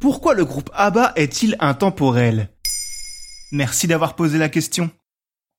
pourquoi 0.00 0.32
le 0.34 0.46
groupe 0.46 0.70
ABBA 0.72 1.12
est-il 1.16 1.56
intemporel? 1.60 2.48
Merci 3.52 3.86
d'avoir 3.86 4.16
posé 4.16 4.38
la 4.38 4.48
question. 4.48 4.90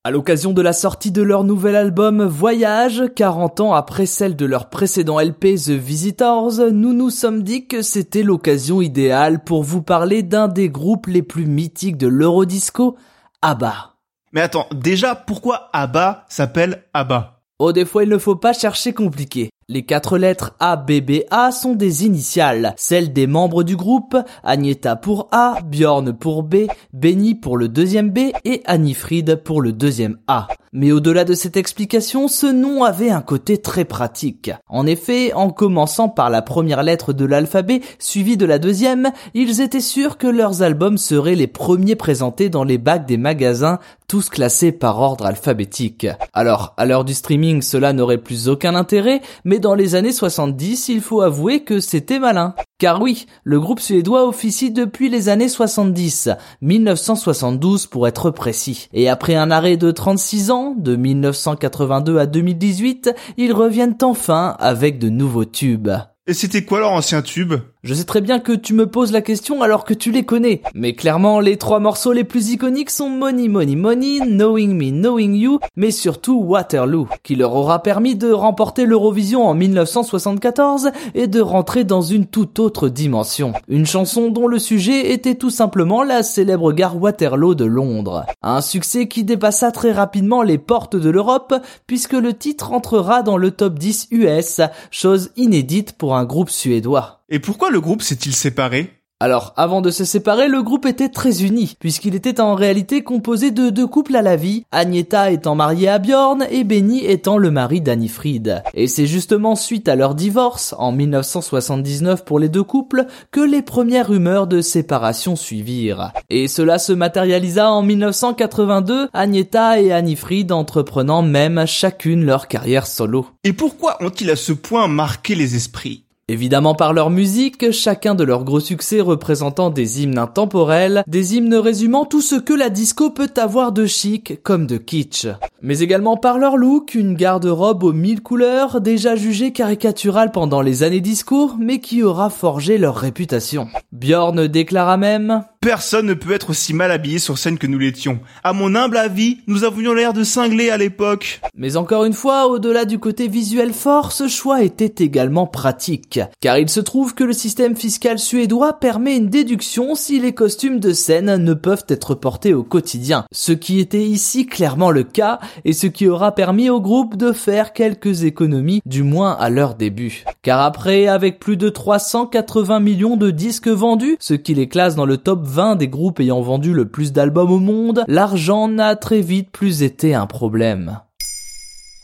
À 0.04 0.10
l'occasion 0.10 0.52
de 0.52 0.60
la 0.60 0.72
sortie 0.72 1.12
de 1.12 1.22
leur 1.22 1.44
nouvel 1.44 1.76
album 1.76 2.24
Voyage, 2.24 3.04
40 3.14 3.60
ans 3.60 3.72
après 3.72 4.04
celle 4.04 4.34
de 4.34 4.44
leur 4.44 4.68
précédent 4.68 5.20
LP 5.20 5.54
The 5.54 5.70
Visitors, 5.70 6.54
nous 6.72 6.92
nous 6.92 7.10
sommes 7.10 7.44
dit 7.44 7.68
que 7.68 7.82
c'était 7.82 8.24
l'occasion 8.24 8.82
idéale 8.82 9.44
pour 9.44 9.62
vous 9.62 9.82
parler 9.82 10.24
d'un 10.24 10.48
des 10.48 10.68
groupes 10.68 11.06
les 11.06 11.22
plus 11.22 11.46
mythiques 11.46 11.96
de 11.96 12.08
l'Eurodisco, 12.08 12.96
ABBA. 13.42 13.94
Mais 14.32 14.40
attends, 14.40 14.66
déjà, 14.74 15.14
pourquoi 15.14 15.70
ABBA 15.72 16.26
s'appelle 16.28 16.82
ABBA? 16.94 17.42
Oh, 17.60 17.70
des 17.70 17.84
fois 17.84 18.02
il 18.02 18.08
ne 18.08 18.18
faut 18.18 18.34
pas 18.34 18.52
chercher 18.52 18.92
compliqué. 18.92 19.50
Les 19.68 19.84
quatre 19.84 20.18
lettres 20.18 20.54
A, 20.58 20.76
B, 20.76 21.00
B, 21.00 21.20
A 21.30 21.52
sont 21.52 21.74
des 21.74 22.04
initiales, 22.04 22.74
celles 22.76 23.12
des 23.12 23.26
membres 23.26 23.62
du 23.62 23.76
groupe, 23.76 24.16
Agneta 24.42 24.96
pour 24.96 25.28
A, 25.30 25.58
Bjorn 25.64 26.12
pour 26.12 26.42
B, 26.42 26.66
Benny 26.92 27.34
pour 27.34 27.56
le 27.56 27.68
deuxième 27.68 28.10
B 28.10 28.32
et 28.44 28.62
Anifrid 28.66 29.36
pour 29.36 29.62
le 29.62 29.72
deuxième 29.72 30.18
A. 30.26 30.48
Mais 30.74 30.90
au-delà 30.90 31.24
de 31.24 31.34
cette 31.34 31.58
explication, 31.58 32.28
ce 32.28 32.46
nom 32.46 32.82
avait 32.82 33.10
un 33.10 33.20
côté 33.20 33.58
très 33.58 33.84
pratique. 33.84 34.50
En 34.68 34.86
effet, 34.86 35.34
en 35.34 35.50
commençant 35.50 36.08
par 36.08 36.30
la 36.30 36.40
première 36.40 36.82
lettre 36.82 37.12
de 37.12 37.26
l'alphabet 37.26 37.82
suivie 37.98 38.38
de 38.38 38.46
la 38.46 38.58
deuxième, 38.58 39.12
ils 39.34 39.60
étaient 39.60 39.80
sûrs 39.80 40.16
que 40.16 40.26
leurs 40.26 40.62
albums 40.62 40.96
seraient 40.96 41.34
les 41.34 41.46
premiers 41.46 41.94
présentés 41.94 42.48
dans 42.48 42.64
les 42.64 42.78
bacs 42.78 43.04
des 43.04 43.18
magasins, 43.18 43.80
tous 44.08 44.30
classés 44.30 44.72
par 44.72 44.98
ordre 45.00 45.26
alphabétique. 45.26 46.06
Alors, 46.32 46.74
à 46.78 46.86
l'heure 46.86 47.04
du 47.04 47.14
streaming, 47.14 47.60
cela 47.60 47.92
n'aurait 47.92 48.18
plus 48.18 48.48
aucun 48.48 48.74
intérêt, 48.74 49.20
dans 49.58 49.74
les 49.74 49.94
années 49.94 50.12
70, 50.12 50.88
il 50.88 51.00
faut 51.00 51.20
avouer 51.20 51.64
que 51.64 51.80
c'était 51.80 52.18
malin. 52.18 52.54
Car 52.78 53.00
oui, 53.00 53.26
le 53.44 53.60
groupe 53.60 53.80
suédois 53.80 54.26
officie 54.26 54.70
depuis 54.70 55.08
les 55.08 55.28
années 55.28 55.48
70, 55.48 56.30
1972 56.60 57.86
pour 57.86 58.08
être 58.08 58.30
précis. 58.30 58.88
Et 58.92 59.08
après 59.08 59.34
un 59.34 59.50
arrêt 59.50 59.76
de 59.76 59.90
36 59.90 60.50
ans, 60.50 60.74
de 60.76 60.96
1982 60.96 62.18
à 62.18 62.26
2018, 62.26 63.14
ils 63.36 63.52
reviennent 63.52 63.96
enfin 64.02 64.56
avec 64.58 64.98
de 64.98 65.08
nouveaux 65.08 65.44
tubes. 65.44 65.90
Et 66.26 66.34
c'était 66.34 66.64
quoi 66.64 66.80
leur 66.80 66.92
ancien 66.92 67.22
tube? 67.22 67.54
Je 67.84 67.94
sais 67.94 68.04
très 68.04 68.20
bien 68.20 68.38
que 68.38 68.52
tu 68.52 68.74
me 68.74 68.86
poses 68.86 69.10
la 69.10 69.22
question 69.22 69.60
alors 69.60 69.84
que 69.84 69.92
tu 69.92 70.12
les 70.12 70.24
connais. 70.24 70.62
Mais 70.72 70.92
clairement, 70.92 71.40
les 71.40 71.56
trois 71.56 71.80
morceaux 71.80 72.12
les 72.12 72.22
plus 72.22 72.50
iconiques 72.50 72.90
sont 72.90 73.10
Money 73.10 73.48
Money 73.48 73.74
Money, 73.74 74.20
Knowing 74.20 74.76
Me 74.76 74.90
Knowing 74.90 75.34
You, 75.34 75.58
mais 75.74 75.90
surtout 75.90 76.38
Waterloo, 76.38 77.08
qui 77.24 77.34
leur 77.34 77.56
aura 77.56 77.82
permis 77.82 78.14
de 78.14 78.30
remporter 78.30 78.86
l'Eurovision 78.86 79.48
en 79.48 79.54
1974 79.54 80.92
et 81.14 81.26
de 81.26 81.40
rentrer 81.40 81.82
dans 81.82 82.02
une 82.02 82.26
toute 82.26 82.60
autre 82.60 82.88
dimension. 82.88 83.52
Une 83.66 83.86
chanson 83.86 84.30
dont 84.30 84.46
le 84.46 84.60
sujet 84.60 85.12
était 85.12 85.34
tout 85.34 85.50
simplement 85.50 86.04
la 86.04 86.22
célèbre 86.22 86.72
gare 86.72 86.96
Waterloo 87.02 87.56
de 87.56 87.64
Londres. 87.64 88.26
Un 88.42 88.60
succès 88.60 89.08
qui 89.08 89.24
dépassa 89.24 89.72
très 89.72 89.90
rapidement 89.90 90.42
les 90.42 90.58
portes 90.58 90.94
de 90.94 91.10
l'Europe 91.10 91.54
puisque 91.88 92.12
le 92.12 92.32
titre 92.32 92.72
entrera 92.72 93.22
dans 93.22 93.36
le 93.36 93.50
top 93.50 93.76
10 93.76 94.08
US, 94.12 94.60
chose 94.92 95.30
inédite 95.36 95.94
pour 95.94 96.14
un 96.14 96.24
groupe 96.24 96.50
suédois. 96.50 97.21
Et 97.34 97.38
pourquoi 97.38 97.70
le 97.70 97.80
groupe 97.80 98.02
s'est-il 98.02 98.34
séparé? 98.34 98.92
Alors, 99.18 99.54
avant 99.56 99.80
de 99.80 99.90
se 99.90 100.04
séparer, 100.04 100.48
le 100.48 100.62
groupe 100.62 100.84
était 100.84 101.08
très 101.08 101.44
uni, 101.44 101.76
puisqu'il 101.80 102.14
était 102.14 102.42
en 102.42 102.54
réalité 102.54 103.02
composé 103.02 103.50
de 103.50 103.70
deux 103.70 103.86
couples 103.86 104.16
à 104.16 104.20
la 104.20 104.36
vie, 104.36 104.66
Agneta 104.70 105.30
étant 105.30 105.54
mariée 105.54 105.88
à 105.88 105.98
Bjorn 105.98 106.44
et 106.50 106.62
Benny 106.62 107.06
étant 107.06 107.38
le 107.38 107.50
mari 107.50 107.80
d'Annifrid. 107.80 108.62
Et 108.74 108.86
c'est 108.86 109.06
justement 109.06 109.56
suite 109.56 109.88
à 109.88 109.96
leur 109.96 110.14
divorce, 110.14 110.74
en 110.76 110.92
1979 110.92 112.26
pour 112.26 112.38
les 112.38 112.50
deux 112.50 112.64
couples, 112.64 113.06
que 113.30 113.40
les 113.40 113.62
premières 113.62 114.08
rumeurs 114.08 114.46
de 114.46 114.60
séparation 114.60 115.34
suivirent. 115.34 116.12
Et 116.28 116.48
cela 116.48 116.78
se 116.78 116.92
matérialisa 116.92 117.70
en 117.70 117.80
1982, 117.80 119.08
Agneta 119.14 119.80
et 119.80 119.90
Annifrid 119.90 120.52
entreprenant 120.52 121.22
même 121.22 121.64
chacune 121.66 122.26
leur 122.26 122.46
carrière 122.46 122.86
solo. 122.86 123.24
Et 123.42 123.54
pourquoi 123.54 123.96
ont-ils 124.02 124.30
à 124.30 124.36
ce 124.36 124.52
point 124.52 124.86
marqué 124.86 125.34
les 125.34 125.56
esprits? 125.56 126.04
Évidemment 126.32 126.74
par 126.74 126.94
leur 126.94 127.10
musique, 127.10 127.72
chacun 127.72 128.14
de 128.14 128.24
leurs 128.24 128.44
gros 128.44 128.58
succès 128.58 129.02
représentant 129.02 129.68
des 129.68 130.02
hymnes 130.02 130.16
intemporels, 130.16 131.04
des 131.06 131.36
hymnes 131.36 131.56
résumant 131.56 132.06
tout 132.06 132.22
ce 132.22 132.36
que 132.36 132.54
la 132.54 132.70
disco 132.70 133.10
peut 133.10 133.34
avoir 133.36 133.70
de 133.70 133.84
chic 133.84 134.42
comme 134.42 134.66
de 134.66 134.78
kitsch. 134.78 135.26
Mais 135.60 135.80
également 135.80 136.16
par 136.16 136.38
leur 136.38 136.56
look, 136.56 136.94
une 136.94 137.16
garde-robe 137.16 137.84
aux 137.84 137.92
mille 137.92 138.22
couleurs, 138.22 138.80
déjà 138.80 139.14
jugée 139.14 139.52
caricaturale 139.52 140.30
pendant 140.30 140.62
les 140.62 140.84
années 140.84 141.02
disco, 141.02 141.50
mais 141.58 141.80
qui 141.80 142.02
aura 142.02 142.30
forgé 142.30 142.78
leur 142.78 142.96
réputation. 142.96 143.68
Bjorn 143.92 144.46
déclara 144.46 144.96
même 144.96 145.44
Personne 145.62 146.06
ne 146.06 146.14
peut 146.14 146.32
être 146.32 146.50
aussi 146.50 146.74
mal 146.74 146.90
habillé 146.90 147.20
sur 147.20 147.38
scène 147.38 147.56
que 147.56 147.68
nous 147.68 147.78
l'étions. 147.78 148.18
À 148.42 148.52
mon 148.52 148.74
humble 148.74 148.96
avis, 148.96 149.38
nous 149.46 149.62
avions 149.62 149.94
l'air 149.94 150.12
de 150.12 150.24
cinglés 150.24 150.70
à 150.70 150.76
l'époque. 150.76 151.40
Mais 151.56 151.76
encore 151.76 152.04
une 152.04 152.14
fois, 152.14 152.48
au-delà 152.48 152.84
du 152.84 152.98
côté 152.98 153.28
visuel 153.28 153.72
fort, 153.72 154.10
ce 154.10 154.26
choix 154.26 154.64
était 154.64 155.04
également 155.04 155.46
pratique. 155.46 156.18
Car 156.40 156.58
il 156.58 156.68
se 156.68 156.80
trouve 156.80 157.14
que 157.14 157.22
le 157.22 157.32
système 157.32 157.76
fiscal 157.76 158.18
suédois 158.18 158.72
permet 158.72 159.16
une 159.16 159.28
déduction 159.28 159.94
si 159.94 160.18
les 160.18 160.34
costumes 160.34 160.80
de 160.80 160.92
scène 160.92 161.36
ne 161.36 161.54
peuvent 161.54 161.86
être 161.86 162.16
portés 162.16 162.54
au 162.54 162.64
quotidien. 162.64 163.24
Ce 163.30 163.52
qui 163.52 163.78
était 163.78 164.02
ici 164.02 164.46
clairement 164.46 164.90
le 164.90 165.04
cas, 165.04 165.38
et 165.64 165.74
ce 165.74 165.86
qui 165.86 166.08
aura 166.08 166.34
permis 166.34 166.70
au 166.70 166.80
groupe 166.80 167.16
de 167.16 167.30
faire 167.30 167.72
quelques 167.72 168.24
économies, 168.24 168.82
du 168.84 169.04
moins 169.04 169.36
à 169.38 169.48
leur 169.48 169.76
début. 169.76 170.24
Car 170.42 170.60
après, 170.60 171.06
avec 171.06 171.38
plus 171.38 171.56
de 171.56 171.68
380 171.68 172.80
millions 172.80 173.16
de 173.16 173.30
disques 173.30 173.68
vendus, 173.68 174.16
ce 174.18 174.34
qui 174.34 174.54
les 174.54 174.66
classe 174.66 174.96
dans 174.96 175.06
le 175.06 175.18
top 175.18 175.51
20 175.52 175.76
des 175.76 175.88
groupes 175.88 176.18
ayant 176.18 176.40
vendu 176.40 176.72
le 176.72 176.88
plus 176.88 177.12
d'albums 177.12 177.52
au 177.52 177.58
monde, 177.58 178.04
l'argent 178.08 178.68
n'a 178.68 178.96
très 178.96 179.20
vite 179.20 179.50
plus 179.50 179.82
été 179.82 180.14
un 180.14 180.26
problème. 180.26 181.00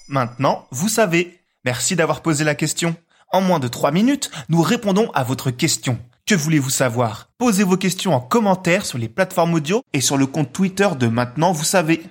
Maintenant, 0.08 0.66
vous 0.70 0.88
savez. 0.88 1.40
Merci 1.64 1.96
d'avoir 1.96 2.20
posé 2.20 2.44
la 2.44 2.54
question. 2.54 2.94
En 3.32 3.40
moins 3.40 3.58
de 3.58 3.66
3 3.66 3.90
minutes, 3.90 4.30
nous 4.50 4.60
répondons 4.60 5.10
à 5.14 5.24
votre 5.24 5.50
question. 5.50 5.98
Que 6.26 6.34
voulez-vous 6.34 6.68
savoir? 6.68 7.30
Posez 7.38 7.64
vos 7.64 7.78
questions 7.78 8.14
en 8.14 8.20
commentaire 8.20 8.84
sur 8.84 8.98
les 8.98 9.08
plateformes 9.08 9.54
audio 9.54 9.82
et 9.94 10.02
sur 10.02 10.18
le 10.18 10.26
compte 10.26 10.52
Twitter 10.52 10.88
de 10.98 11.06
Maintenant, 11.06 11.52
vous 11.52 11.64
savez. 11.64 12.02